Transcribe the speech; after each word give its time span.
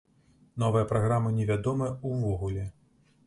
Новая 0.63 0.81
праграма 0.91 1.33
невядомая 1.39 1.91
ўвогуле. 2.13 2.65